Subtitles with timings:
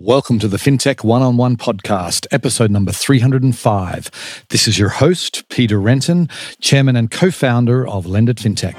[0.00, 4.46] Welcome to the FinTech One on One podcast, episode number 305.
[4.48, 6.28] This is your host, Peter Renton,
[6.60, 8.76] chairman and co founder of Lendit FinTech.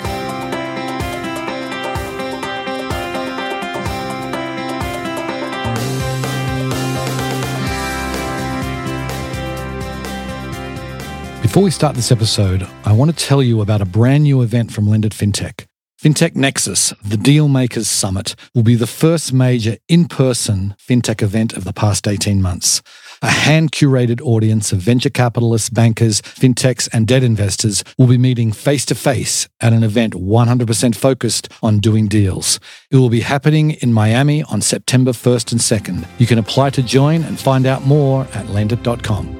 [11.41, 14.71] Before we start this episode, I want to tell you about a brand new event
[14.71, 15.68] from Lendit FinTech.
[16.01, 21.65] FinTech Nexus, the Dealmakers Summit, will be the first major in person FinTech event of
[21.65, 22.81] the past 18 months.
[23.21, 28.53] A hand curated audience of venture capitalists, bankers, fintechs, and debt investors will be meeting
[28.53, 32.61] face to face at an event 100% focused on doing deals.
[32.89, 36.07] It will be happening in Miami on September 1st and 2nd.
[36.17, 39.35] You can apply to join and find out more at lendit.com.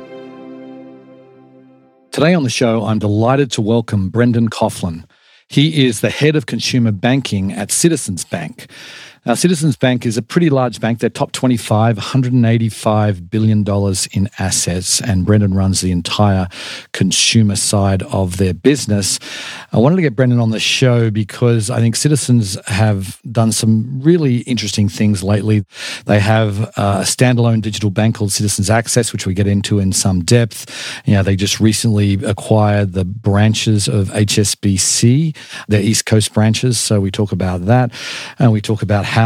[2.11, 5.05] Today on the show, I'm delighted to welcome Brendan Coughlin.
[5.49, 8.67] He is the head of consumer banking at Citizens Bank.
[9.25, 10.99] Now, Citizens Bank is a pretty large bank.
[10.99, 13.65] They're top 25, $185 billion
[14.13, 16.47] in assets, and Brendan runs the entire
[16.93, 19.19] consumer side of their business.
[19.73, 23.99] I wanted to get Brendan on the show because I think Citizens have done some
[24.01, 25.65] really interesting things lately.
[26.05, 29.91] They have uh, a standalone digital bank called Citizens Access, which we get into in
[29.91, 31.01] some depth.
[31.05, 35.35] You know, they just recently acquired the branches of HSBC,
[35.67, 36.79] their East Coast branches.
[36.79, 37.91] So we talk about that,
[38.39, 39.18] and we talk about how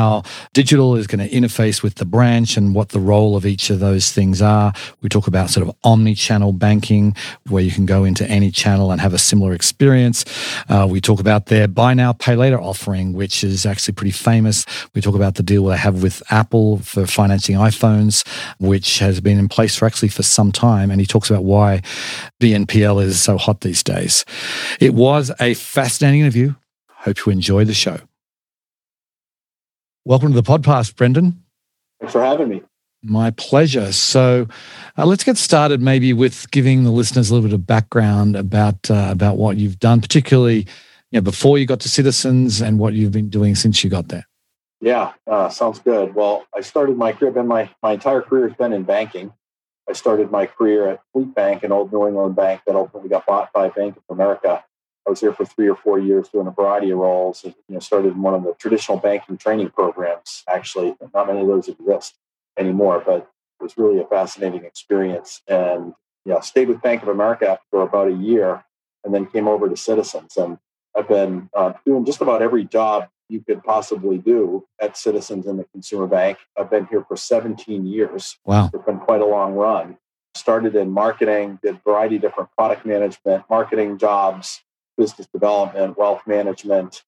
[0.54, 3.80] digital is going to interface with the branch and what the role of each of
[3.80, 4.74] those things are.
[5.02, 7.16] We talk about sort of omni channel banking,
[7.50, 10.26] where you can go into any channel and have a similar experience.
[10.70, 14.66] Uh, we talk about their buy now, pay later offering, which is actually pretty famous.
[14.94, 18.28] We talk about the deal they have with Apple for financing iPhones,
[18.60, 20.92] which has been in place for actually for some time.
[20.92, 21.82] And he talks about why
[22.42, 24.26] BNPL is so hot these days.
[24.80, 26.56] It was a fascinating interview.
[26.90, 28.00] Hope you enjoy the show.
[30.06, 31.42] Welcome to the podcast, Brendan.
[32.02, 32.62] Thanks for having me.
[33.02, 33.94] My pleasure.
[33.94, 34.48] So,
[34.98, 38.92] uh, let's get started maybe with giving the listeners a little bit of background about
[38.92, 40.68] uh, about what you've done, particularly
[41.12, 44.10] you know, before you got to Citizens and what you've been doing since you got
[44.10, 44.28] there.
[44.82, 46.14] Yeah, uh, sounds good.
[46.14, 47.38] Well, I started my career.
[47.40, 49.32] and my my entire career has been in banking.
[49.90, 53.26] I started my career at Fleet Bank, an old New England bank that ultimately got
[53.26, 54.66] bought by Bank of America.
[55.06, 57.44] I was there for three or four years doing a variety of roles.
[57.44, 60.44] You know, started in one of the traditional banking training programs.
[60.48, 62.16] Actually, not many of those exist
[62.58, 65.42] anymore, but it was really a fascinating experience.
[65.48, 65.94] And
[66.26, 68.64] yeah, stayed with Bank of America for about a year,
[69.04, 70.38] and then came over to Citizens.
[70.38, 70.58] And
[70.96, 75.58] I've been uh, doing just about every job you could possibly do at Citizens in
[75.58, 76.38] the consumer bank.
[76.58, 78.38] I've been here for 17 years.
[78.46, 79.98] Wow, it's been quite a long run.
[80.36, 84.62] Started in marketing, did a variety of different product management, marketing jobs,
[84.98, 87.04] business development, wealth management,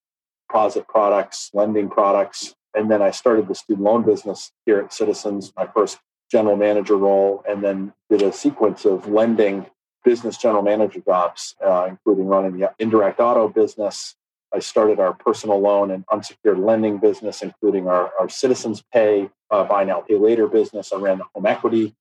[0.48, 2.56] deposit products, lending products.
[2.74, 6.00] And then I started the student loan business here at Citizens, my first
[6.32, 9.68] general manager role, and then did a sequence of lending
[10.04, 14.16] business general manager jobs, uh, including running the indirect auto business.
[14.54, 19.64] I started our personal loan and unsecured lending business, including our, our Citizens Pay, uh,
[19.64, 20.94] buy now, pay later business.
[20.94, 21.96] I ran the home equity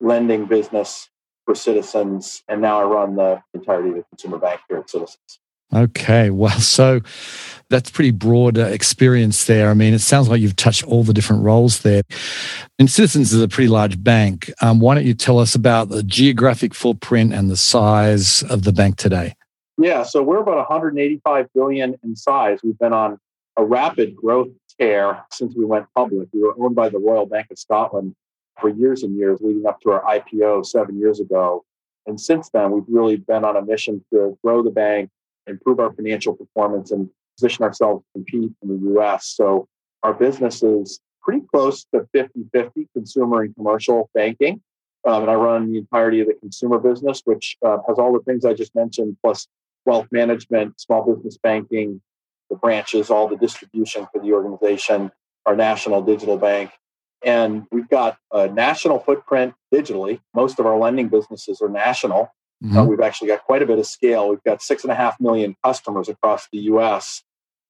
[0.00, 1.08] lending business
[1.46, 2.42] for citizens.
[2.48, 5.38] And now I run the entirety of the consumer bank here at Citizens.
[5.74, 7.00] Okay, well, so
[7.70, 9.70] that's pretty broad uh, experience there.
[9.70, 12.02] I mean, it sounds like you've touched all the different roles there.
[12.78, 14.52] And Citizens is a pretty large bank.
[14.60, 18.72] Um, why don't you tell us about the geographic footprint and the size of the
[18.72, 19.34] bank today?
[19.78, 22.60] Yeah, so we're about 185 billion in size.
[22.62, 23.18] We've been on
[23.56, 24.48] a rapid growth
[24.78, 26.28] tear since we went public.
[26.32, 28.14] We were owned by the Royal Bank of Scotland
[28.60, 31.64] for years and years leading up to our IPO seven years ago.
[32.06, 35.10] And since then, we've really been on a mission to grow the bank,
[35.46, 39.26] improve our financial performance, and position ourselves to compete in the US.
[39.26, 39.68] So
[40.02, 44.62] our business is pretty close to 50 50 consumer and commercial banking.
[45.06, 48.20] Um, and I run the entirety of the consumer business, which uh, has all the
[48.20, 49.46] things I just mentioned, plus
[49.84, 52.00] wealth management, small business banking,
[52.50, 55.10] the branches, all the distribution for the organization,
[55.44, 56.70] our national digital bank,
[57.24, 60.20] and we've got a national footprint digitally.
[60.34, 62.32] Most of our lending businesses are national.
[62.62, 62.76] Mm-hmm.
[62.76, 64.28] Uh, we've actually got quite a bit of scale.
[64.28, 67.22] We've got six and a half million customers across the US.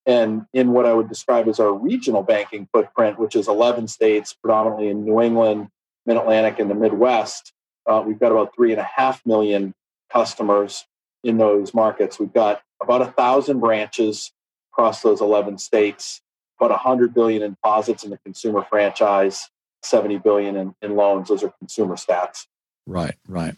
[0.04, 4.34] And in what I would describe as our regional banking footprint, which is 11 states,
[4.34, 5.68] predominantly in New England,
[6.06, 7.52] Mid Atlantic, and the Midwest,
[7.86, 9.74] uh, we've got about three and a half million
[10.12, 10.84] customers
[11.24, 12.20] in those markets.
[12.20, 14.32] We've got about a thousand branches
[14.72, 16.20] across those 11 states
[16.58, 19.48] about 100 billion in deposits in the consumer franchise
[19.82, 22.46] 70 billion in, in loans those are consumer stats
[22.86, 23.54] right right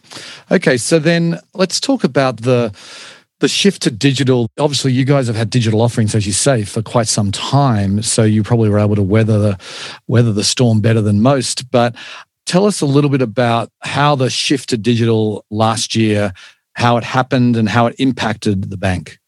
[0.51, 2.73] okay so then let's talk about the
[3.39, 6.81] the shift to digital, obviously, you guys have had digital offerings, as you say, for
[6.81, 8.01] quite some time.
[8.01, 9.57] So you probably were able to weather the
[10.07, 11.71] weather the storm better than most.
[11.71, 11.95] But
[12.45, 16.33] tell us a little bit about how the shift to digital last year,
[16.73, 19.19] how it happened, and how it impacted the bank.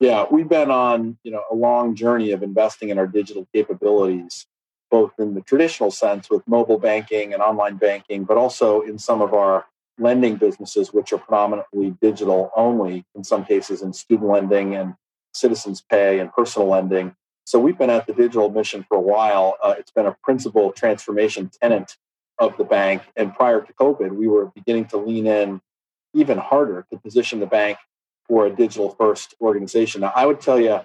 [0.00, 4.46] Yeah, we've been on you know a long journey of investing in our digital capabilities,
[4.90, 9.20] both in the traditional sense with mobile banking and online banking, but also in some
[9.20, 9.66] of our
[9.98, 14.94] lending businesses, which are predominantly digital only, in some cases in student lending and
[15.34, 17.14] citizens pay and personal lending.
[17.44, 19.56] So we've been at the digital mission for a while.
[19.62, 21.98] Uh, it's been a principal transformation tenant
[22.38, 23.02] of the bank.
[23.16, 25.60] And prior to COVID, we were beginning to lean in
[26.14, 27.76] even harder to position the bank
[28.30, 30.02] for a digital first organization.
[30.02, 30.80] Now, I would tell you,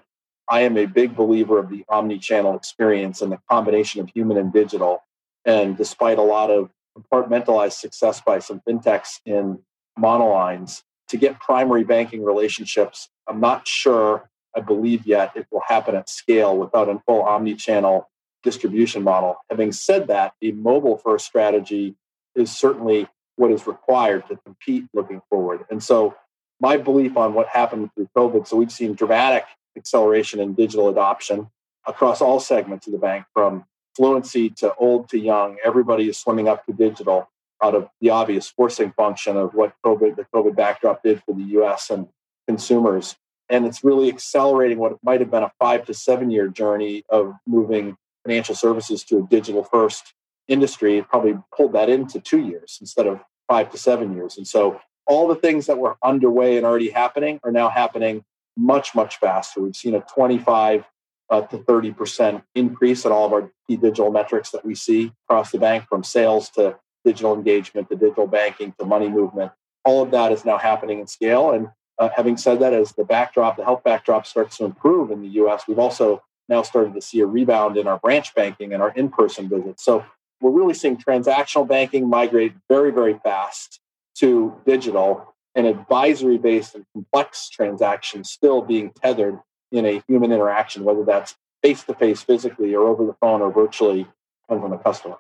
[0.50, 4.36] I am a big believer of the omni channel experience and the combination of human
[4.36, 5.04] and digital.
[5.46, 9.60] And despite a lot of compartmentalized success by some fintechs in
[9.98, 13.10] monolines to get primary banking relationships.
[13.28, 17.54] I'm not sure, I believe yet, it will happen at scale without a full omni
[17.54, 18.10] channel
[18.42, 19.38] distribution model.
[19.52, 21.96] Having said that, a mobile first strategy
[22.36, 25.66] is certainly what is required to compete looking forward.
[25.70, 26.16] And so,
[26.60, 29.46] my belief on what happened through COVID so, we've seen dramatic
[29.78, 31.50] acceleration in digital adoption
[31.88, 33.66] across all segments of the bank from
[33.96, 37.30] fluency to old to young, everybody is swimming up to digital
[37.64, 41.44] out of the obvious forcing function of what COVID, the COVID backdrop did for the
[41.60, 42.08] US and
[42.48, 43.16] consumers.
[43.50, 47.34] And it's really accelerating what might have been a five to seven year journey of
[47.48, 50.14] moving financial services to a digital first
[50.48, 51.02] industry.
[51.02, 54.38] Probably pulled that into two years instead of five to seven years.
[54.38, 58.24] And so all the things that were underway and already happening are now happening
[58.58, 59.62] much, much faster.
[59.62, 60.86] We've seen a 25
[61.30, 65.52] uh, to 30% increase in all of our key digital metrics that we see across
[65.52, 69.52] the bank from sales to digital engagement to digital banking to money movement.
[69.84, 71.52] All of that is now happening in scale.
[71.52, 71.70] And
[72.00, 75.30] uh, having said that, as the backdrop, the health backdrop starts to improve in the
[75.42, 78.92] US, we've also now started to see a rebound in our branch banking and our
[78.92, 79.84] in person visits.
[79.84, 80.06] So
[80.42, 83.80] we're really seeing transactional banking migrate very, very fast
[84.16, 89.40] to digital and advisory based and complex transactions still being tethered
[89.72, 93.52] in a human interaction, whether that's face to face physically or over the phone or
[93.52, 94.08] virtually
[94.48, 95.16] from the customer.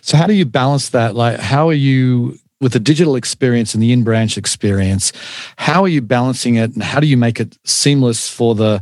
[0.00, 1.14] So how do you balance that?
[1.14, 5.12] Like how are you with the digital experience and the in-branch experience,
[5.58, 8.80] how are you balancing it and how do you make it seamless for the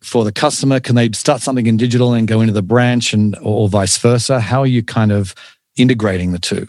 [0.00, 0.78] for the customer?
[0.78, 4.40] Can they start something in digital and go into the branch and or vice versa?
[4.40, 5.34] How are you kind of
[5.76, 6.68] integrating the two?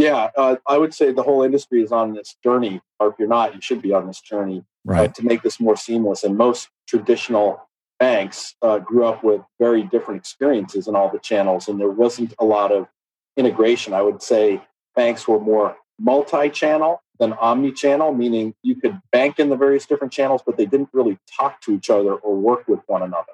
[0.00, 3.28] Yeah, uh, I would say the whole industry is on this journey, or if you're
[3.28, 5.10] not, you should be on this journey uh, right.
[5.10, 6.24] uh, to make this more seamless.
[6.24, 7.68] And most traditional
[7.98, 12.32] banks uh, grew up with very different experiences in all the channels, and there wasn't
[12.38, 12.88] a lot of
[13.36, 13.92] integration.
[13.92, 14.62] I would say
[14.96, 20.40] banks were more multi-channel than omni-channel, meaning you could bank in the various different channels,
[20.46, 23.32] but they didn't really talk to each other or work with one another.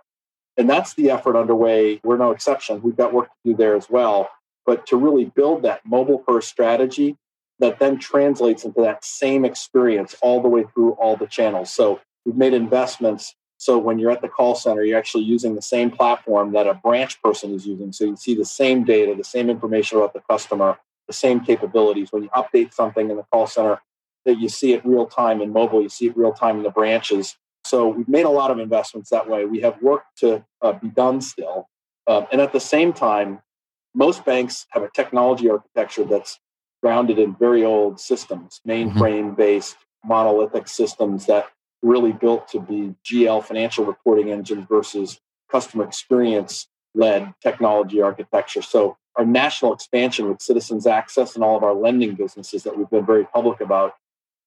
[0.56, 2.00] And that's the effort underway.
[2.02, 2.82] We're no exception.
[2.82, 4.30] We've got work to do there as well
[4.66, 7.16] but to really build that mobile first strategy
[7.58, 11.72] that then translates into that same experience all the way through all the channels.
[11.72, 13.34] So we've made investments.
[13.56, 16.74] So when you're at the call center, you're actually using the same platform that a
[16.74, 17.92] branch person is using.
[17.92, 20.76] So you see the same data, the same information about the customer,
[21.06, 22.12] the same capabilities.
[22.12, 23.80] When you update something in the call center,
[24.26, 26.70] that you see it real time in mobile, you see it real time in the
[26.70, 27.36] branches.
[27.64, 29.44] So we've made a lot of investments that way.
[29.44, 31.68] We have work to uh, be done still.
[32.06, 33.40] Uh, and at the same time,
[33.96, 36.38] most banks have a technology architecture that's
[36.82, 38.98] grounded in very old systems, mm-hmm.
[38.98, 41.46] mainframe based monolithic systems that
[41.82, 45.18] really built to be GL financial reporting engine versus
[45.50, 48.62] customer experience led technology architecture.
[48.62, 52.90] So our national expansion with citizens access and all of our lending businesses that we've
[52.90, 53.94] been very public about,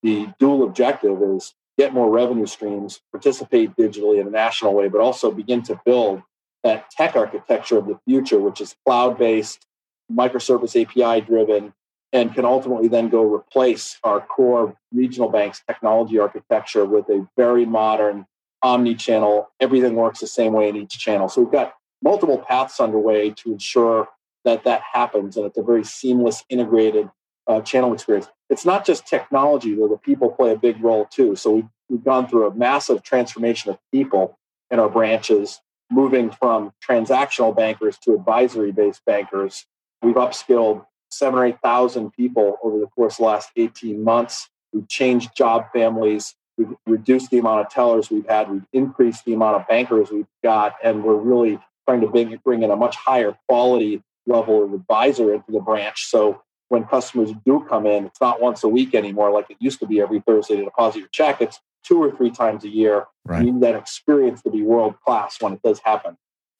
[0.04, 5.02] the dual objective is get more revenue streams, participate digitally in a national way, but
[5.02, 6.22] also begin to build
[6.64, 9.66] that tech architecture of the future, which is cloud based,
[10.12, 11.74] microservice API driven,
[12.12, 17.66] and can ultimately then go replace our core regional banks technology architecture with a very
[17.66, 18.26] modern
[18.62, 19.50] omni channel.
[19.60, 21.30] Everything works the same way in each channel.
[21.30, 24.08] So we've got multiple paths underway to ensure
[24.46, 27.10] that that happens and it's a very seamless, integrated
[27.48, 28.28] uh, channel experience.
[28.50, 31.36] It's not just technology, though the people play a big role too.
[31.36, 34.40] So we've, we've gone through a massive transformation of people
[34.72, 35.60] in our branches
[35.90, 39.66] moving from transactional bankers to advisory based bankers.
[40.02, 44.50] We've upskilled seven or 8,000 people over the course of the last 18 months.
[44.72, 46.36] We've changed job families.
[46.58, 48.52] We've reduced the amount of tellers we've had.
[48.52, 50.76] We've increased the amount of bankers we've got.
[50.84, 55.34] And we're really trying to bring, bring in a much higher quality level of advisor
[55.34, 56.06] into the branch.
[56.06, 59.80] So when customers do come in, it's not once a week anymore like it used
[59.80, 61.42] to be every Thursday to deposit your check.
[61.42, 63.06] It's two or three times a year.
[63.26, 63.44] Right.
[63.44, 66.18] You need that experience to be world class when it does happen.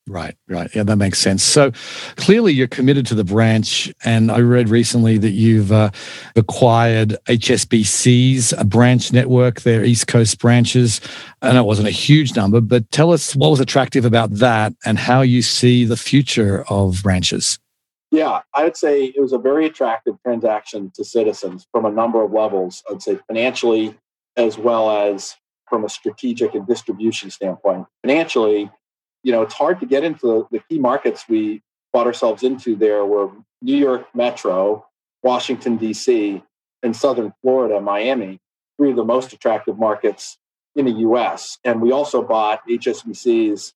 [0.08, 0.74] Right, right.
[0.74, 1.44] Yeah, that makes sense.
[1.44, 1.72] So
[2.16, 3.94] clearly you're committed to the branch.
[4.04, 5.92] And I read recently that you've uh,
[6.36, 11.00] acquired HSBC's a branch network, their East Coast branches.
[11.44, 14.74] I know it wasn't a huge number, but tell us what was attractive about that
[14.84, 17.60] and how you see the future of branches.
[18.12, 22.24] Yeah, I would say it was a very attractive transaction to citizens from a number
[22.24, 22.84] of levels.
[22.90, 23.96] I'd say financially,
[24.36, 25.36] as well as
[25.70, 27.86] from a strategic and distribution standpoint.
[28.02, 28.72] Financially,
[29.24, 31.62] you know, it's hard to get into the, the key markets we
[31.94, 33.30] bought ourselves into there were
[33.62, 34.86] New York Metro,
[35.22, 36.42] Washington, D.C.,
[36.82, 38.40] and Southern Florida, Miami,
[38.78, 40.38] three of the most attractive markets
[40.76, 41.58] in the US.
[41.64, 43.74] And we also bought HSBC's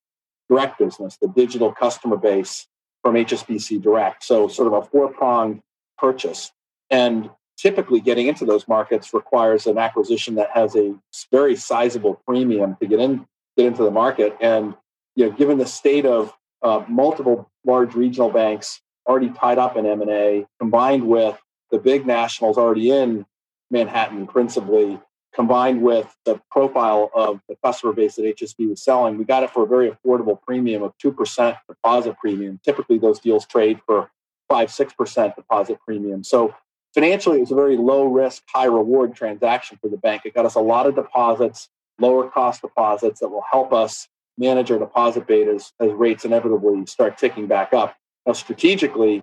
[0.48, 2.66] direct business, the digital customer base
[3.04, 4.24] from HSBC Direct.
[4.24, 5.60] So, sort of a four pronged
[5.98, 6.50] purchase.
[6.90, 10.94] And typically, getting into those markets requires an acquisition that has a
[11.30, 14.36] very sizable premium to get in get into the market.
[14.40, 14.74] And
[15.16, 16.32] you know, given the state of
[16.62, 21.38] uh, multiple large regional banks already tied up in M&A, combined with
[21.70, 23.26] the big nationals already in
[23.70, 24.98] Manhattan principally,
[25.34, 29.50] combined with the profile of the customer base that HSB was selling, we got it
[29.50, 32.60] for a very affordable premium of 2% deposit premium.
[32.64, 34.10] Typically, those deals trade for
[34.48, 36.22] 5 6% deposit premium.
[36.22, 36.54] So
[36.94, 40.22] financially, it was a very low risk, high reward transaction for the bank.
[40.24, 44.70] It got us a lot of deposits, lower cost deposits that will help us manage
[44.70, 47.96] our deposit betas as rates inevitably start ticking back up.
[48.26, 49.22] Now, strategically,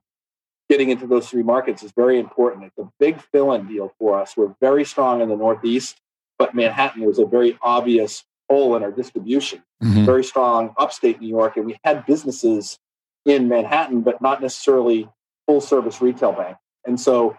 [0.72, 2.64] getting into those three markets is very important.
[2.64, 4.38] It's a big fill in deal for us.
[4.38, 6.00] We're very strong in the Northeast,
[6.40, 9.62] but Manhattan was a very obvious hole in our distribution.
[9.84, 10.06] Mm-hmm.
[10.06, 12.80] Very strong upstate New York, and we had businesses
[13.26, 15.10] in Manhattan, but not necessarily
[15.46, 16.56] full service retail bank.
[16.86, 17.36] And so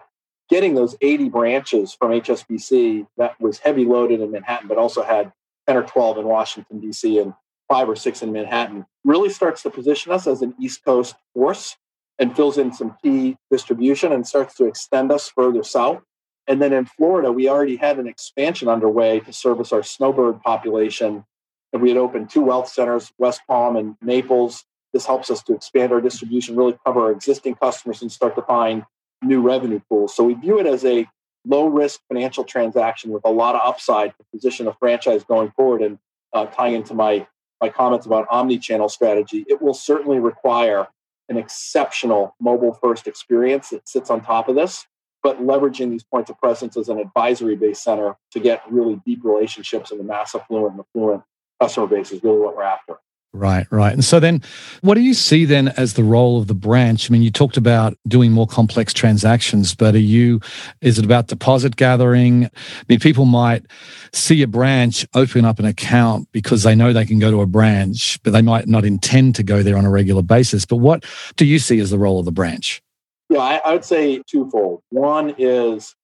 [0.47, 5.33] getting those 80 branches from HSBC that was heavy loaded in Manhattan, but also had
[5.65, 7.17] 10 or 12 in Washington, D.C.
[7.17, 7.33] and
[7.67, 11.77] five or six in Manhattan, really starts to position us as an East Coast force
[12.23, 16.01] and fills in some key distribution and starts to extend us further south.
[16.47, 21.25] And then in Florida, we already had an expansion underway to service our snowbird population.
[21.73, 24.63] And we had opened two wealth centers, West Palm and Naples.
[24.93, 28.41] This helps us to expand our distribution, really cover our existing customers and start to
[28.43, 28.85] find
[29.21, 30.15] new revenue pools.
[30.15, 31.05] So we view it as a
[31.45, 35.81] low risk financial transaction with a lot of upside to position a franchise going forward.
[35.81, 35.99] And
[36.31, 37.27] uh, tying into my
[37.59, 40.87] my comments about omni-channel strategy, it will certainly require
[41.29, 44.85] an exceptional mobile first experience that sits on top of this,
[45.21, 49.23] but leveraging these points of presence as an advisory based center to get really deep
[49.23, 51.23] relationships in the mass affluent and affluent
[51.61, 52.97] customer base is really what we're after.
[53.35, 53.91] Right, right.
[53.91, 54.43] And so then
[54.81, 57.09] what do you see then as the role of the branch?
[57.09, 60.39] I mean, you talked about doing more complex transactions, but are you,
[60.81, 62.45] is it about deposit gathering?
[62.45, 62.49] I
[62.87, 63.65] mean, people might
[64.13, 67.47] see a branch open up an account because they know they can go to a
[67.47, 70.63] branch, but they might not intend to go there on a regular basis.
[70.63, 71.03] But what
[71.35, 72.83] do you see as the role of the branch?
[73.29, 74.83] Yeah, I, I would say twofold.
[74.89, 75.95] One is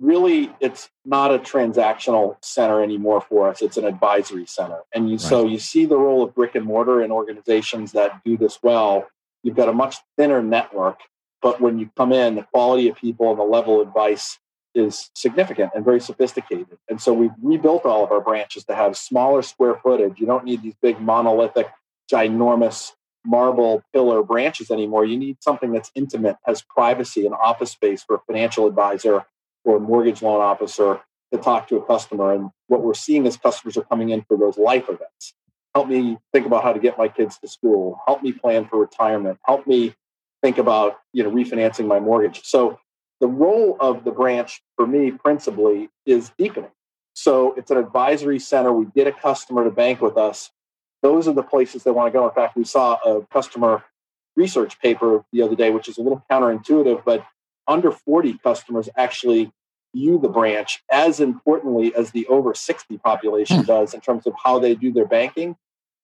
[0.00, 3.62] really it's not a transactional center anymore for us.
[3.62, 4.80] It's an advisory center.
[4.94, 5.20] And you, right.
[5.20, 9.08] so you see the role of brick and mortar in organizations that do this well.
[9.42, 11.00] You've got a much thinner network
[11.42, 14.38] but when you come in the quality of people and the level of advice
[14.74, 16.78] is significant and very sophisticated.
[16.88, 20.20] And so we've rebuilt all of our branches to have smaller square footage.
[20.20, 21.68] You don't need these big monolithic
[22.12, 22.92] ginormous
[23.24, 25.04] marble pillar branches anymore.
[25.04, 29.24] You need something that's intimate has privacy and office space for a financial advisor
[29.64, 31.00] or a mortgage loan officer
[31.32, 32.32] to talk to a customer.
[32.32, 35.34] And what we're seeing is customers are coming in for those life events.
[35.74, 38.00] Help me think about how to get my kids to school.
[38.06, 39.38] Help me plan for retirement.
[39.44, 39.94] Help me
[40.42, 42.42] think about you know refinancing my mortgage.
[42.44, 42.78] So
[43.20, 46.70] the role of the branch for me principally is deepening.
[47.12, 48.72] So it's an advisory center.
[48.72, 50.50] We get a customer to bank with us.
[51.02, 52.26] Those are the places they want to go.
[52.26, 53.84] In fact, we saw a customer
[54.36, 57.24] research paper the other day, which is a little counterintuitive, but
[57.70, 59.52] under 40 customers actually
[59.94, 63.64] view the branch as importantly as the over 60 population hmm.
[63.64, 65.56] does in terms of how they do their banking.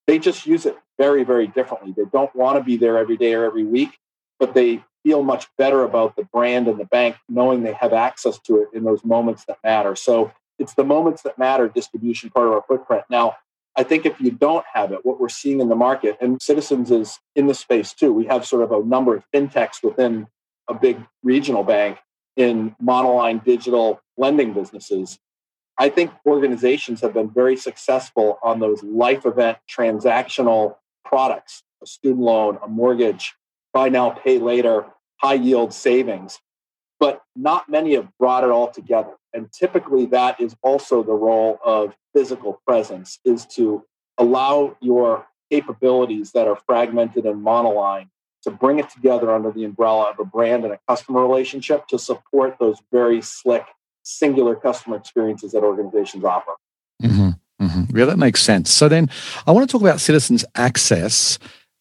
[0.06, 1.92] They just use it very, very differently.
[1.96, 3.98] They don't want to be there every day or every week,
[4.38, 8.38] but they feel much better about the brand and the bank knowing they have access
[8.40, 9.96] to it in those moments that matter.
[9.96, 13.04] So it's the moments that matter distribution part of our footprint.
[13.10, 13.36] Now,
[13.76, 16.90] I think if you don't have it, what we're seeing in the market, and Citizens
[16.90, 20.28] is in the space too, we have sort of a number of fintechs within
[20.68, 21.98] a big regional bank
[22.36, 25.18] in monoline digital lending businesses.
[25.78, 32.20] I think organizations have been very successful on those life event transactional products, a student
[32.20, 33.34] loan, a mortgage,
[33.72, 34.86] buy now, pay later,
[35.20, 36.40] high yield savings.
[36.98, 39.14] but not many have brought it all together.
[39.32, 43.84] And typically that is also the role of physical presence is to
[44.18, 48.08] allow your capabilities that are fragmented and monoline
[48.46, 51.98] to bring it together under the umbrella of a brand and a customer relationship to
[51.98, 53.64] support those very slick
[54.04, 56.52] singular customer experiences that organizations offer.
[57.02, 57.98] Mm-hmm, mm-hmm.
[57.98, 58.70] Yeah, that makes sense.
[58.70, 59.10] So then
[59.48, 61.40] I want to talk about citizens access.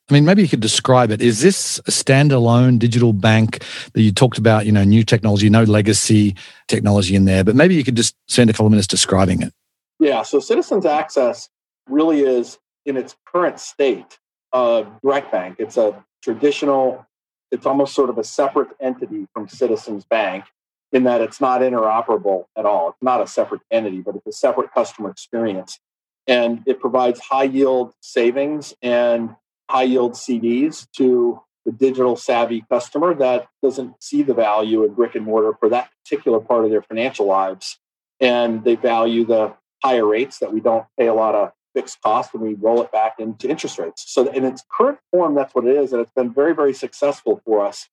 [0.10, 1.22] I mean, maybe you could describe it.
[1.22, 5.65] Is this a standalone digital bank that you talked about, you know, new technology, no
[5.65, 6.36] legacy
[6.67, 9.53] technology in there, but maybe you could just spend a couple of minutes describing it.
[10.00, 11.48] Yeah, so Citizens Access
[11.88, 12.57] really is
[12.88, 14.17] in its current state
[14.51, 15.57] a direct bank.
[15.60, 17.05] It's a traditional,
[17.51, 20.46] it's almost sort of a separate entity from Citizens Bank
[20.91, 22.89] in that it's not interoperable at all.
[22.89, 25.79] It's not a separate entity, but it's a separate customer experience.
[26.27, 29.36] And it provides high yield savings and
[29.70, 35.13] high yield CDs to the digital savvy customer that doesn't see the value in brick
[35.15, 37.77] and mortar for that particular part of their financial lives.
[38.20, 39.53] And they value the
[39.84, 42.91] higher rates that we don't pay a lot of fixed cost and we roll it
[42.91, 44.05] back into interest rates.
[44.08, 45.94] So in its current form, that's what it is.
[45.94, 47.88] And it's been very, very successful for us.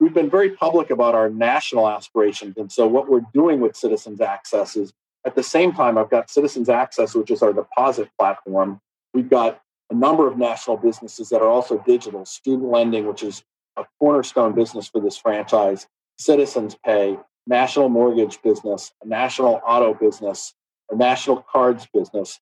[0.00, 2.56] We've been very public about our national aspirations.
[2.56, 4.92] And so what we're doing with Citizens Access is
[5.26, 8.80] at the same time, I've got Citizens Access, which is our deposit platform.
[9.12, 13.42] We've got a number of national businesses that are also digital, student lending, which is
[13.76, 15.86] a cornerstone business for this franchise,
[16.18, 20.54] Citizens Pay, national mortgage business, a national auto business,
[20.90, 22.40] a national cards business.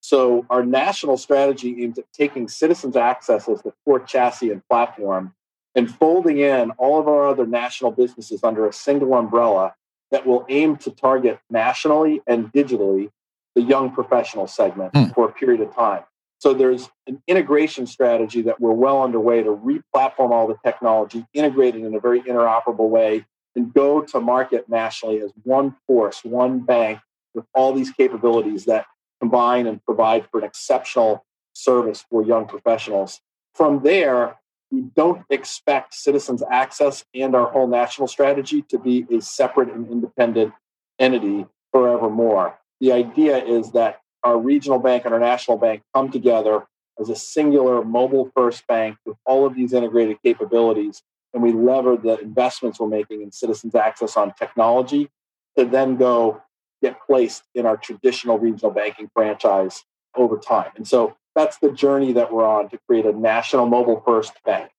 [0.00, 5.34] So our national strategy aims at taking citizens access as the core chassis and platform
[5.74, 9.74] and folding in all of our other national businesses under a single umbrella
[10.10, 13.10] that will aim to target nationally and digitally
[13.54, 15.14] the young professional segment mm.
[15.14, 16.02] for a period of time.
[16.38, 21.74] So there's an integration strategy that we're well underway to re-platform all the technology, integrate
[21.74, 26.60] it in a very interoperable way, and go to market nationally as one force, one
[26.60, 27.00] bank
[27.34, 28.86] with all these capabilities that
[29.20, 33.20] combine and provide for an exceptional service for young professionals.
[33.54, 34.38] From there,
[34.70, 39.90] we don't expect citizens access and our whole national strategy to be a separate and
[39.90, 40.52] independent
[40.98, 42.58] entity forevermore.
[42.80, 46.66] The idea is that our regional bank and our national bank come together
[47.00, 51.02] as a singular mobile first bank with all of these integrated capabilities.
[51.32, 55.10] And we lever the investments we're making in citizens access on technology
[55.56, 56.42] to then go
[56.82, 60.70] get placed in our traditional regional banking franchise over time.
[60.76, 64.70] And so that's the journey that we're on to create a national mobile first bank.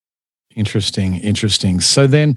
[0.55, 1.79] Interesting, interesting.
[1.79, 2.35] So then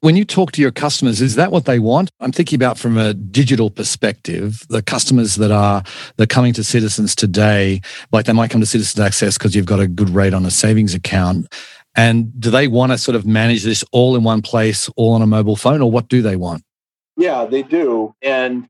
[0.00, 2.10] when you talk to your customers, is that what they want?
[2.20, 5.82] I'm thinking about from a digital perspective, the customers that are
[6.16, 7.80] that are coming to citizens today,
[8.12, 10.50] like they might come to Citizens Access because you've got a good rate on a
[10.50, 11.52] savings account.
[11.96, 15.22] And do they want to sort of manage this all in one place, all on
[15.22, 16.62] a mobile phone, or what do they want?
[17.16, 18.14] Yeah, they do.
[18.22, 18.68] And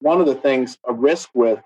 [0.00, 1.60] one of the things, a risk with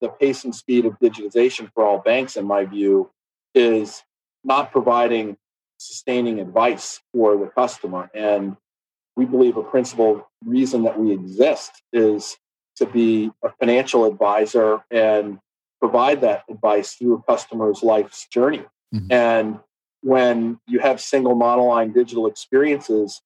[0.00, 3.10] the pace and speed of digitization for all banks, in my view,
[3.54, 4.02] is
[4.44, 5.36] not providing
[5.78, 8.10] sustaining advice for the customer.
[8.14, 8.56] And
[9.16, 12.36] we believe a principal reason that we exist is
[12.76, 15.38] to be a financial advisor and
[15.80, 18.64] provide that advice through a customer's life's journey.
[18.94, 19.12] Mm-hmm.
[19.12, 19.58] And
[20.02, 23.20] when you have single monoline digital experiences,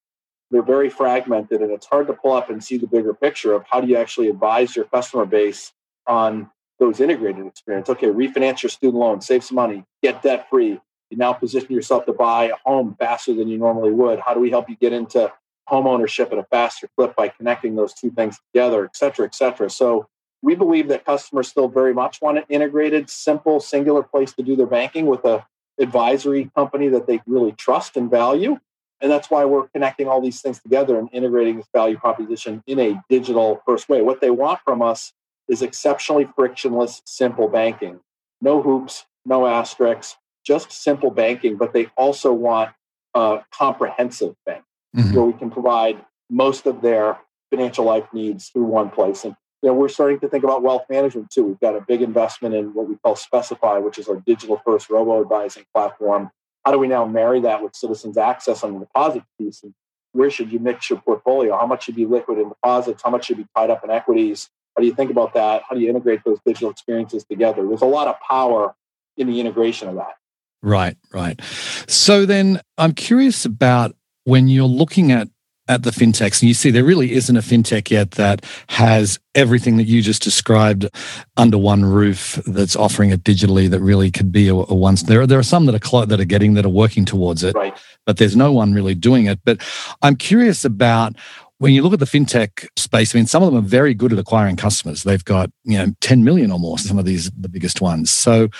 [0.54, 3.64] they're very fragmented and it's hard to pull up and see the bigger picture of
[3.68, 5.72] how do you actually advise your customer base
[6.06, 7.88] on those integrated experience.
[7.88, 10.80] Okay, refinance your student loan, save some money, get debt free.
[11.10, 14.20] You now position yourself to buy a home faster than you normally would.
[14.20, 15.32] How do we help you get into
[15.66, 19.34] home ownership at a faster clip by connecting those two things together, et cetera, et
[19.34, 19.68] cetera.
[19.68, 20.06] So
[20.42, 24.56] we believe that customers still very much want an integrated, simple, singular place to do
[24.56, 25.44] their banking with a
[25.80, 28.58] advisory company that they really trust and value.
[29.04, 32.80] And that's why we're connecting all these things together and integrating this value proposition in
[32.80, 34.00] a digital first way.
[34.00, 35.12] What they want from us
[35.46, 38.00] is exceptionally frictionless, simple banking.
[38.40, 42.70] No hoops, no asterisks, just simple banking, but they also want
[43.12, 44.64] a comprehensive bank
[44.96, 45.14] mm-hmm.
[45.14, 47.18] where we can provide most of their
[47.50, 49.22] financial life needs through one place.
[49.24, 51.44] And you know, we're starting to think about wealth management too.
[51.44, 54.88] We've got a big investment in what we call Specify, which is our digital first
[54.88, 56.30] robo advising platform
[56.64, 59.62] how do we now marry that with citizens access on the deposit piece?
[59.62, 59.74] And
[60.12, 61.56] where should you mix your portfolio?
[61.58, 63.02] How much should be liquid in deposits?
[63.02, 64.48] How much should be tied up in equities?
[64.76, 65.62] How do you think about that?
[65.68, 67.66] How do you integrate those digital experiences together?
[67.66, 68.74] There's a lot of power
[69.16, 70.14] in the integration of that.
[70.62, 71.40] Right, right.
[71.86, 75.28] So then I'm curious about when you're looking at
[75.68, 79.76] at the fintechs and you see there really isn't a fintech yet that has everything
[79.78, 80.88] that you just described
[81.36, 85.22] under one roof that's offering it digitally that really could be a, a one there
[85.22, 87.54] are there are some that are clo- that are getting that are working towards it
[87.54, 87.76] right.
[88.04, 89.40] but there's no one really doing it.
[89.44, 89.60] But
[90.02, 91.16] I'm curious about
[91.64, 94.12] when you look at the fintech space, I mean, some of them are very good
[94.12, 95.02] at acquiring customers.
[95.02, 98.10] They've got, you know, 10 million or more, some of these, the biggest ones.
[98.10, 98.50] So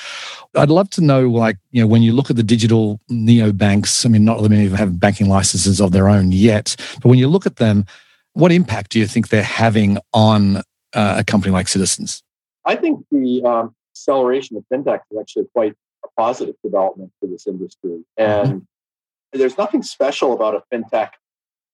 [0.54, 4.06] I'd love to know, like, you know, when you look at the digital neo banks,
[4.06, 7.18] I mean, not many of them have banking licenses of their own yet, but when
[7.18, 7.84] you look at them,
[8.32, 10.62] what impact do you think they're having on
[10.94, 12.22] uh, a company like Citizens?
[12.64, 15.74] I think the um, acceleration of fintech is actually quite
[16.06, 18.02] a positive development for this industry.
[18.16, 19.38] And mm-hmm.
[19.38, 21.10] there's nothing special about a fintech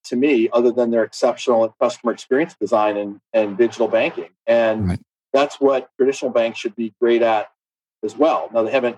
[0.05, 4.29] to me other than their exceptional customer experience design and, and digital banking.
[4.47, 4.99] And right.
[5.33, 7.49] that's what traditional banks should be great at
[8.03, 8.49] as well.
[8.53, 8.97] Now, they haven't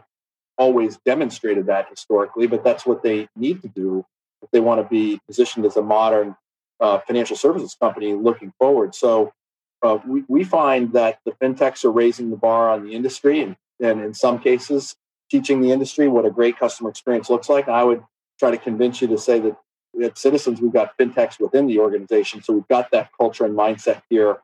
[0.57, 4.05] always demonstrated that historically, but that's what they need to do
[4.41, 6.35] if they want to be positioned as a modern
[6.79, 8.93] uh, financial services company looking forward.
[8.93, 9.33] So
[9.81, 13.55] uh, we, we find that the fintechs are raising the bar on the industry and,
[13.81, 14.95] and in some cases
[15.29, 17.67] teaching the industry what a great customer experience looks like.
[17.67, 18.03] And I would
[18.39, 19.57] try to convince you to say that
[20.01, 22.41] at Citizens, we've got fintechs within the organization.
[22.41, 24.37] So we've got that culture and mindset here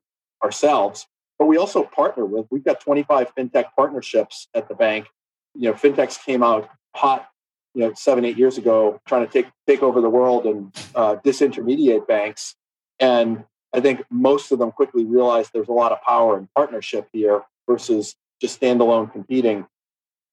[0.43, 1.07] ourselves.
[1.37, 5.07] But we also partner with, we've got 25 fintech partnerships at the bank.
[5.55, 7.27] You know, fintechs came out hot,
[7.73, 11.15] you know, seven, eight years ago, trying to take, take over the world and uh,
[11.25, 12.55] disintermediate banks.
[12.99, 17.07] And I think most of them quickly realized there's a lot of power in partnership
[17.13, 19.65] here versus just standalone competing.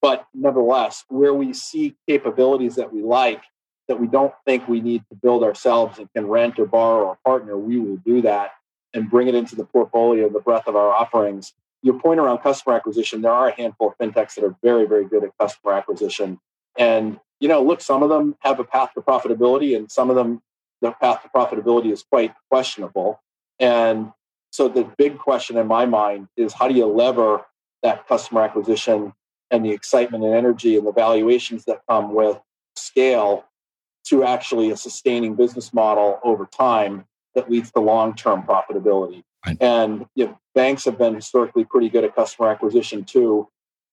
[0.03, 3.43] But nevertheless, where we see capabilities that we like,
[3.89, 7.19] that we don't think we need to build ourselves and can rent or borrow or
[7.25, 8.53] partner, we will do that
[8.95, 11.53] and bring it into the portfolio, the breadth of our offerings.
[11.83, 15.05] Your point around customer acquisition, there are a handful of fintechs that are very, very
[15.05, 16.41] good at customer acquisition.
[16.79, 20.17] And, you know, look, some of them have a path to profitability and some of
[20.17, 20.43] them,
[20.81, 23.23] the path to profitability is quite questionable.
[23.59, 24.13] And
[24.51, 27.45] so the big question in my mind is how do you lever
[27.83, 29.13] that customer acquisition
[29.51, 32.39] and the excitement and energy and the valuations that come with
[32.75, 33.45] scale
[34.09, 39.23] to actually a sustaining business model over time that leads to long-term profitability.
[39.47, 39.57] Right.
[39.61, 43.49] And you know, banks have been historically pretty good at customer acquisition too.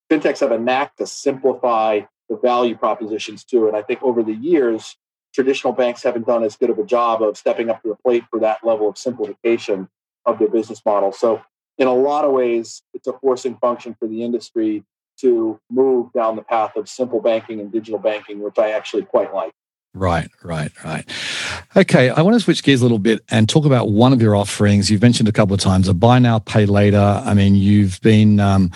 [0.09, 3.67] Fintechs have a knack to simplify the value propositions too.
[3.67, 4.95] And I think over the years,
[5.33, 8.23] traditional banks haven't done as good of a job of stepping up to the plate
[8.29, 9.89] for that level of simplification
[10.25, 11.11] of their business model.
[11.11, 11.41] So,
[11.79, 14.83] in a lot of ways, it's a forcing function for the industry
[15.17, 19.33] to move down the path of simple banking and digital banking, which I actually quite
[19.33, 19.53] like.
[19.95, 21.05] Right, right, right.
[21.75, 24.35] Okay, I want to switch gears a little bit and talk about one of your
[24.35, 24.89] offerings.
[24.89, 27.21] You've mentioned a couple of times a buy now, pay later.
[27.23, 28.71] I mean, you've been um,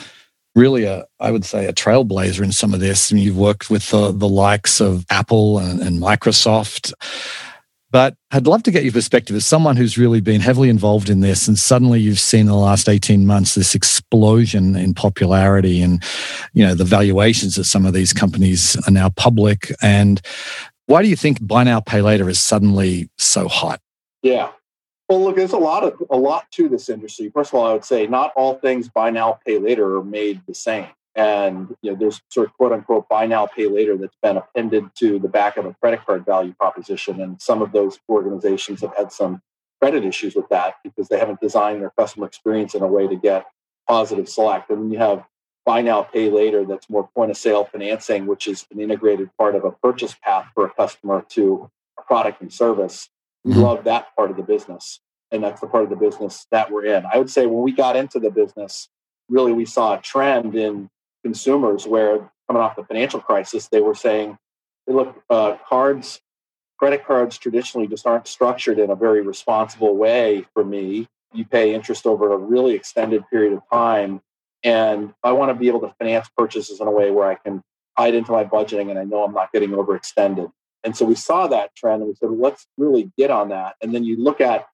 [0.53, 3.11] really a, I would say, a trailblazer in some of this.
[3.11, 6.93] Mean, you've worked with the, the likes of Apple and, and Microsoft.
[7.89, 11.21] But I'd love to get your perspective as someone who's really been heavily involved in
[11.21, 16.03] this, and suddenly you've seen in the last 18 months this explosion in popularity and
[16.53, 19.71] you know the valuations that some of these companies are now public.
[19.81, 20.21] And
[20.87, 23.79] why do you think buy now, pay later is suddenly so hot?
[24.23, 24.51] Yeah.
[25.07, 27.29] Well, look, there's a lot of a lot to this industry.
[27.33, 30.41] First of all, I would say not all things buy now, pay later are made
[30.47, 30.87] the same.
[31.15, 34.85] And you know, there's sort of quote unquote buy now, pay later that's been appended
[34.99, 37.21] to the back of a credit card value proposition.
[37.21, 39.41] And some of those organizations have had some
[39.81, 43.15] credit issues with that because they haven't designed their customer experience in a way to
[43.15, 43.45] get
[43.87, 44.69] positive select.
[44.69, 45.23] And you have
[45.67, 49.53] buy now, pay later that's more point of sale financing, which is an integrated part
[49.53, 53.09] of a purchase path for a customer to a product and service.
[53.43, 53.61] We mm-hmm.
[53.63, 55.01] love that part of the business.
[55.29, 57.03] And that's the part of the business that we're in.
[57.13, 58.87] I would say when we got into the business,
[59.27, 60.89] really we saw a trend in
[61.21, 64.37] consumers where coming off the financial crisis, they were saying,
[64.85, 66.21] hey, look, uh, cards,
[66.79, 71.09] credit cards traditionally just aren't structured in a very responsible way for me.
[71.33, 74.21] You pay interest over a really extended period of time.
[74.67, 77.63] And I want to be able to finance purchases in a way where I can
[77.97, 80.51] hide into my budgeting and I know I'm not getting overextended.
[80.83, 83.75] And so we saw that trend and we said, well, let's really get on that.
[83.81, 84.67] And then you look at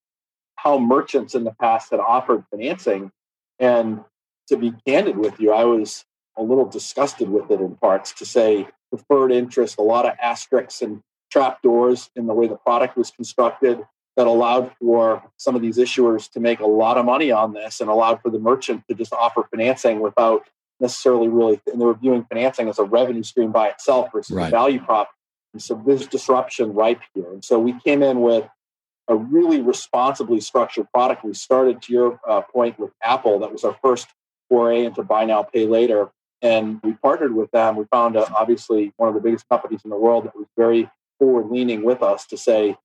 [0.55, 3.11] how merchants in the past had offered financing.
[3.59, 4.03] And
[4.47, 8.25] to be candid with you, I was a little disgusted with it in parts to
[8.25, 11.01] say preferred interest, a lot of asterisks and
[11.31, 16.29] trapdoors in the way the product was constructed that allowed for some of these issuers
[16.31, 19.13] to make a lot of money on this and allowed for the merchant to just
[19.13, 20.43] offer financing without
[20.79, 24.47] necessarily really and they were viewing financing as a revenue stream by itself versus right.
[24.47, 25.09] a value prop
[25.53, 27.31] and so there's disruption ripe here.
[27.31, 28.49] And so we came in with
[29.07, 31.23] a really responsibly structured product.
[31.23, 33.39] We started, to your uh, point, with Apple.
[33.39, 34.07] That was our first
[34.49, 36.09] foray into buy now, pay later.
[36.41, 37.75] And we partnered with them.
[37.75, 40.89] We found, uh, obviously, one of the biggest companies in the world that was very
[41.19, 42.75] forward leaning with us to say,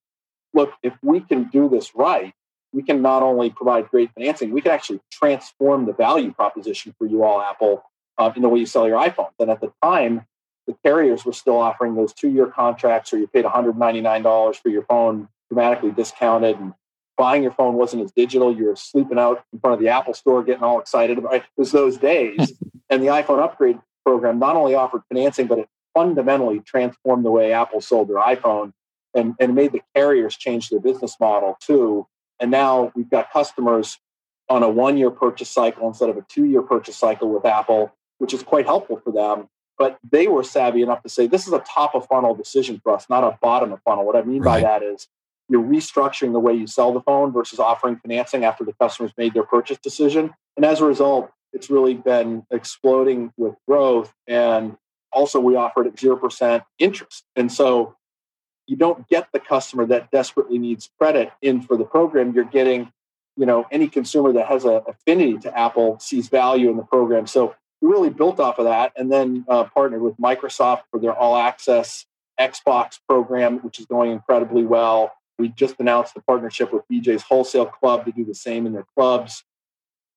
[0.58, 2.34] look, if we can do this right,
[2.72, 7.06] we can not only provide great financing, we can actually transform the value proposition for
[7.06, 7.84] you all, Apple,
[8.18, 9.30] uh, in the way you sell your iPhones.
[9.38, 10.26] And at the time,
[10.66, 14.82] the carriers were still offering those two year contracts where you paid $199 for your
[14.82, 16.74] phone, dramatically discounted, and
[17.16, 18.54] buying your phone wasn't as digital.
[18.54, 21.42] You were sleeping out in front of the Apple store, getting all excited about it.
[21.42, 22.52] It was those days.
[22.90, 27.52] and the iPhone upgrade program not only offered financing, but it fundamentally transformed the way
[27.52, 28.72] Apple sold their iPhone
[29.18, 32.06] and, and made the carriers change their business model too.
[32.40, 33.98] And now we've got customers
[34.48, 37.92] on a one year purchase cycle instead of a two year purchase cycle with Apple,
[38.18, 39.48] which is quite helpful for them.
[39.76, 42.94] But they were savvy enough to say this is a top of funnel decision for
[42.94, 44.04] us, not a bottom of funnel.
[44.04, 44.62] What I mean right.
[44.62, 45.08] by that is
[45.48, 49.34] you're restructuring the way you sell the phone versus offering financing after the customer's made
[49.34, 50.34] their purchase decision.
[50.56, 54.12] And as a result, it's really been exploding with growth.
[54.26, 54.76] And
[55.12, 57.24] also, we offered at 0% interest.
[57.34, 57.96] And so
[58.68, 62.34] you don't get the customer that desperately needs credit in for the program.
[62.34, 62.92] You're getting,
[63.36, 67.26] you know, any consumer that has an affinity to Apple sees value in the program.
[67.26, 71.14] So we really built off of that and then uh, partnered with Microsoft for their
[71.14, 72.04] all access
[72.38, 75.12] Xbox program, which is going incredibly well.
[75.38, 78.86] We just announced the partnership with BJ's Wholesale Club to do the same in their
[78.96, 79.44] clubs.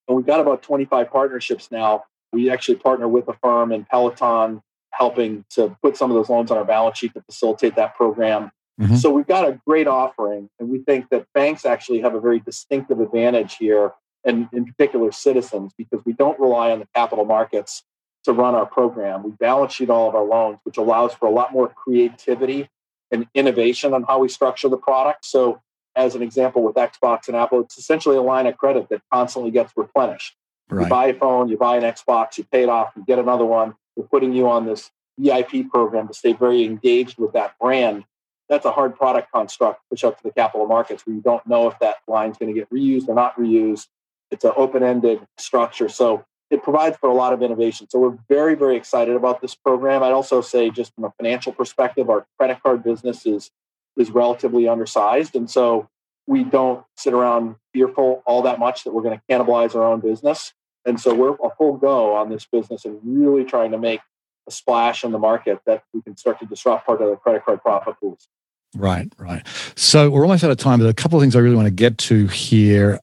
[0.08, 2.04] And we've got about 25 partnerships now.
[2.34, 4.62] We actually partner with Affirm and Peloton,
[5.02, 8.52] helping to put some of those loans on our balance sheet to facilitate that program.
[8.80, 8.98] Mm-hmm.
[8.98, 10.48] So we've got a great offering.
[10.60, 15.12] And we think that banks actually have a very distinctive advantage here, and in particular
[15.12, 17.82] citizens, because we don't rely on the capital markets
[18.26, 19.24] to run our program.
[19.24, 22.70] We balance sheet all of our loans, which allows for a lot more creativity
[23.10, 25.26] and innovation on how we structure the product.
[25.26, 25.62] So,
[25.96, 29.50] as an example with Xbox and Apple, it's essentially a line of credit that constantly
[29.50, 30.36] gets replenished.
[30.70, 30.84] Right.
[30.84, 33.46] You buy a phone, you buy an Xbox, you pay it off, you get another
[33.46, 33.74] one.
[34.04, 38.06] Putting you on this VIP program to stay very engaged with that brand.
[38.50, 41.68] That's a hard product construct push up to the capital markets where you don't know
[41.68, 43.88] if that line's going to get reused or not reused.
[44.30, 45.90] It's an open ended structure.
[45.90, 47.88] So it provides for a lot of innovation.
[47.90, 50.04] So we're very, very excited about this program.
[50.04, 53.50] I'd also say, just from a financial perspective, our credit card business is
[53.98, 55.90] is relatively undersized, and so
[56.26, 60.00] we don't sit around fearful all that much that we're going to cannibalize our own
[60.00, 60.54] business.
[60.86, 64.02] And so we're a full go on this business and really trying to make
[64.48, 67.46] a splash in the market that we can start to disrupt part of the credit
[67.46, 68.28] card profit pools.
[68.76, 69.46] Right, right.
[69.76, 71.74] So we're almost out of time, but a couple of things I really want to
[71.74, 73.00] get to here.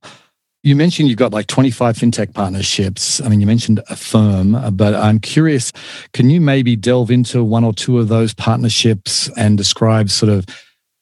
[0.63, 3.21] You mentioned you've got like 25 fintech partnerships.
[3.21, 5.73] I mean, you mentioned Affirm, but I'm curious,
[6.13, 10.47] can you maybe delve into one or two of those partnerships and describe sort of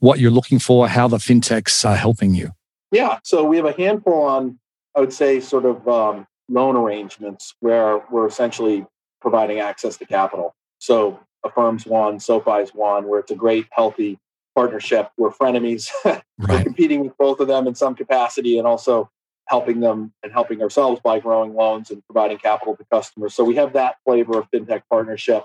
[0.01, 2.51] what you're looking for, how the fintechs are helping you?
[2.93, 3.19] Yeah.
[3.23, 4.59] So we have a handful on,
[4.95, 8.87] I would say, sort of um, loan arrangements where we're essentially
[9.21, 10.55] providing access to capital.
[10.79, 14.19] So Affirm's one, SoFi's one, where it's a great, healthy
[14.55, 15.11] partnership.
[15.17, 15.91] We're frenemies.
[16.05, 16.23] right.
[16.39, 19.11] we're competing with both of them in some capacity and also
[19.47, 23.35] helping them and helping ourselves by growing loans and providing capital to customers.
[23.35, 25.45] So we have that flavor of fintech partnership.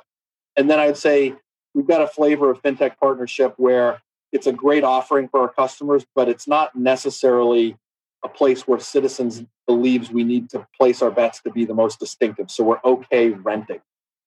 [0.55, 1.35] And then I'd say
[1.73, 6.05] we've got a flavor of fintech partnership where it's a great offering for our customers,
[6.15, 7.77] but it's not necessarily
[8.23, 11.99] a place where citizens believes we need to place our bets to be the most
[11.99, 12.51] distinctive.
[12.51, 13.81] So we're okay renting.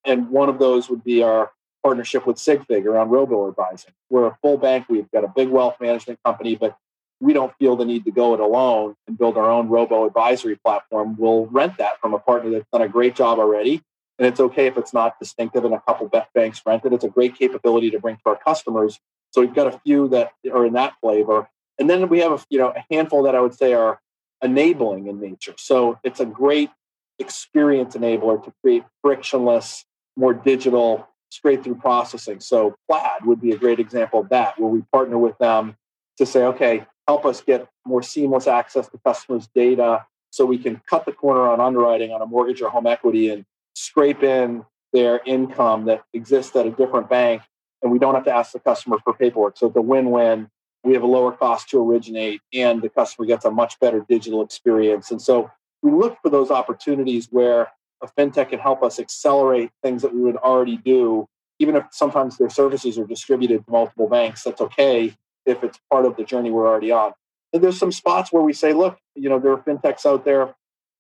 [0.05, 1.53] And one of those would be our
[1.83, 3.93] partnership with Sigfig around robo advising.
[4.11, 4.87] We're a full bank.
[4.89, 6.77] We've got a big wealth management company, but
[7.21, 10.57] we don't feel the need to go it alone and build our own robo advisory
[10.57, 11.17] platform.
[11.19, 13.83] We'll rent that from a partner that's done a great job already.
[14.19, 16.93] And it's okay if it's not distinctive and a couple banks rent it.
[16.93, 18.99] It's a great capability to bring to our customers.
[19.33, 21.49] So we've got a few that are in that flavor.
[21.79, 24.01] And then we have a, you know, a handful that I would say are
[24.43, 25.55] enabling in nature.
[25.57, 26.71] So it's a great
[27.19, 29.85] experience enabler to create frictionless,
[30.17, 32.41] more digital, straight through processing.
[32.41, 35.77] So Plaid would be a great example of that, where we partner with them
[36.19, 40.81] to say, okay, help us get more seamless access to customers' data so we can
[40.89, 45.21] cut the corner on underwriting on a mortgage or home equity and scrape in their
[45.27, 47.43] income that exists at a different bank.
[47.83, 49.59] And we don't have to ask the customer for paperwork.
[49.59, 50.49] So it's a win win.
[50.85, 54.43] We have a lower cost to originate, and the customer gets a much better digital
[54.43, 55.11] experience.
[55.11, 55.51] And so
[55.83, 57.69] we look for those opportunities where
[58.03, 61.27] a fintech can help us accelerate things that we would already do,
[61.59, 64.43] even if sometimes their services are distributed to multiple banks.
[64.43, 65.17] That's okay
[65.47, 67.13] if it's part of the journey we're already on.
[67.53, 70.55] And there's some spots where we say, look, you know, there are fintechs out there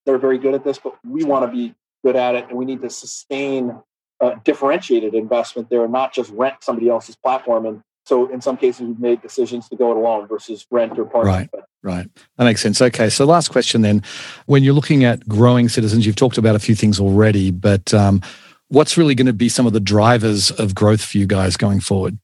[0.07, 2.57] that are very good at this, but we want to be good at it and
[2.57, 3.77] we need to sustain
[4.20, 7.66] a differentiated investment there and not just rent somebody else's platform.
[7.66, 11.07] And so in some cases, we've made decisions to go it alone versus rent or
[11.07, 11.31] partner.
[11.31, 11.51] Right,
[11.83, 12.09] right.
[12.37, 12.81] That makes sense.
[12.81, 14.03] Okay, so last question then.
[14.47, 18.21] When you're looking at growing citizens, you've talked about a few things already, but um,
[18.69, 21.81] what's really going to be some of the drivers of growth for you guys going
[21.81, 22.19] forward?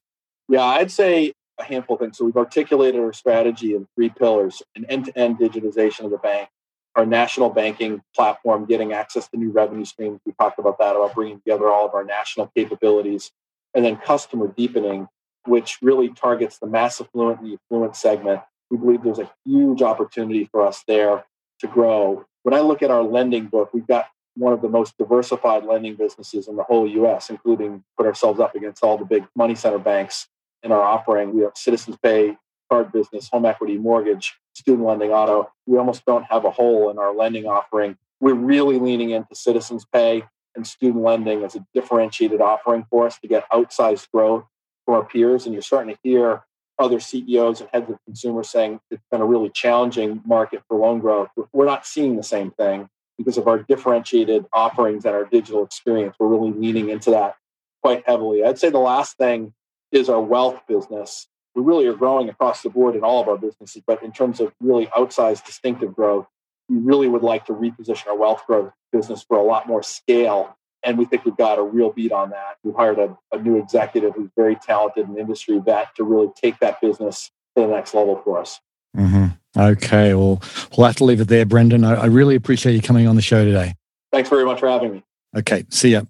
[0.49, 2.19] Yeah, I'd say a handful of things.
[2.19, 6.51] So we've articulated our strategy in three pillars: an end-to-end digitization of the bank,
[6.95, 10.21] our national banking platform, getting access to new revenue streams.
[10.27, 13.31] We talked about that about bringing together all of our national capabilities,
[13.73, 15.09] and then customer deepening,
[15.47, 18.41] which really targets the mass affluent and the affluent segment.
[18.71, 21.25] We believe there's a huge opportunity for us there
[21.61, 22.25] to grow.
[22.43, 25.97] When I look at our lending book, we've got one of the most diversified lending
[25.97, 29.79] businesses in the whole US, including put ourselves up against all the big money center
[29.79, 30.29] banks
[30.63, 31.35] in our offering.
[31.35, 32.37] We have Citizens Pay,
[32.71, 35.51] card business, home equity, mortgage, student lending, auto.
[35.67, 37.97] We almost don't have a hole in our lending offering.
[38.21, 40.25] We're really leaning into Citizens Pay
[40.55, 44.45] and student lending as a differentiated offering for us to get outsized growth
[44.91, 45.47] from our peers.
[45.47, 46.43] And you're starting to hear
[46.79, 50.99] other CEOs and heads of consumers saying it's been a really challenging market for loan
[50.99, 51.29] growth.
[51.53, 56.17] We're not seeing the same thing because of our differentiated offerings and our digital experience.
[56.19, 57.37] We're really leaning into that
[57.83, 58.43] quite heavily.
[58.43, 59.53] I'd say the last thing
[59.93, 61.29] is our wealth business.
[61.55, 64.41] We really are growing across the board in all of our businesses, but in terms
[64.41, 66.27] of really outsized distinctive growth,
[66.69, 70.57] we really would like to reposition our wealth growth business for a lot more scale.
[70.83, 72.57] And we think we've got a real beat on that.
[72.65, 76.59] We've hired a, a new executive who's very talented and industry vet to really take
[76.61, 78.61] that business to the next level for us.
[78.97, 79.27] Mm-hmm.
[79.59, 80.43] Okay, well,
[80.77, 81.85] we'll have to leave it there, Brendan.
[81.85, 83.75] I, I really appreciate you coming on the show today.
[84.13, 85.05] Thanks very much for having me.
[85.37, 86.03] Okay, see ya.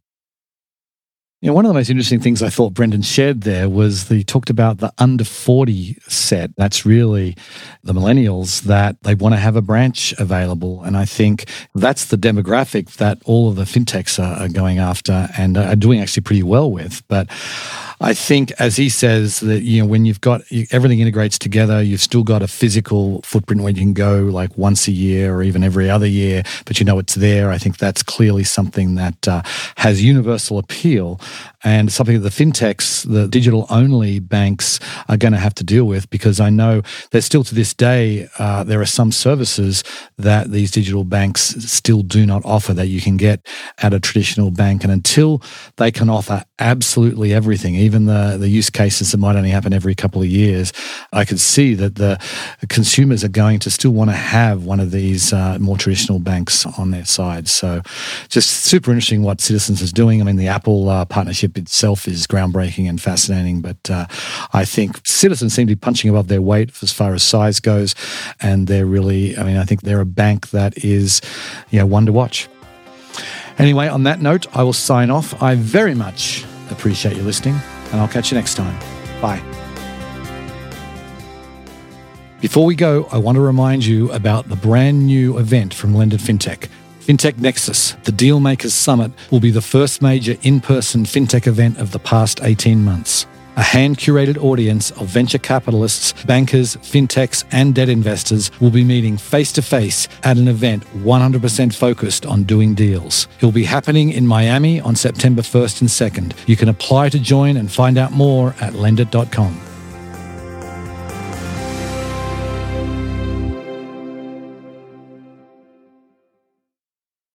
[1.43, 4.15] You know, one of the most interesting things I thought Brendan shared there was that
[4.15, 6.55] he talked about the under 40 set.
[6.57, 7.35] That's really
[7.83, 10.83] the millennials that they want to have a branch available.
[10.83, 15.31] And I think that's the demographic that all of the fintechs are, are going after
[15.39, 17.03] and are doing actually pretty well with.
[17.09, 17.31] But
[18.03, 22.01] I think, as he says, that you know when you've got everything integrates together, you've
[22.01, 25.63] still got a physical footprint where you can go like once a year or even
[25.63, 27.51] every other year, but you know it's there.
[27.51, 29.43] I think that's clearly something that uh,
[29.77, 31.21] has universal appeal
[31.63, 35.85] and something that the fintechs, the digital only banks, are going to have to deal
[35.85, 39.85] with because I know that still to this day uh, there are some services
[40.17, 43.47] that these digital banks still do not offer that you can get
[43.79, 45.43] at a traditional bank, and until
[45.77, 49.95] they can offer absolutely everything, even the, the use cases that might only happen every
[49.95, 50.73] couple of years,
[51.13, 52.19] I could see that the
[52.69, 56.67] consumers are going to still want to have one of these uh, more traditional banks
[56.67, 57.49] on their side.
[57.49, 57.83] So,
[58.29, 60.21] just super interesting what Citizens is doing.
[60.21, 64.07] I mean, the Apple uh, partnership itself is groundbreaking and fascinating, but uh,
[64.53, 67.95] I think Citizens seem to be punching above their weight as far as size goes,
[68.41, 71.21] and they're really, I mean, I think they're a bank that is,
[71.71, 72.49] you know, one to watch.
[73.59, 75.43] Anyway, on that note, I will sign off.
[75.43, 77.57] I very much appreciate you listening,
[77.93, 78.79] and I'll catch you next time.
[79.21, 79.43] Bye.
[82.41, 86.21] Before we go, I want to remind you about the brand new event from Lendit
[86.21, 86.71] FinTech.
[87.01, 91.93] FinTech Nexus, the Dealmakers Summit, will be the first major in person FinTech event of
[91.93, 93.27] the past 18 months
[93.61, 99.19] a hand curated audience of venture capitalists, bankers, fintechs, and debt investors will be meeting
[99.19, 103.29] face to face at an event 100% focused on doing deals.
[103.39, 106.49] It will be happening in Miami on September 1st and 2nd.
[106.49, 109.70] You can apply to join and find out more at lendit.com.